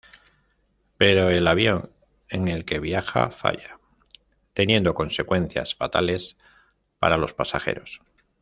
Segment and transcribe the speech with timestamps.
[0.97, 1.91] Pero el avión
[2.27, 3.77] en el que viaja falla,
[4.55, 6.37] teniendo consecuencias fatales
[6.97, 8.01] para los pasajeros.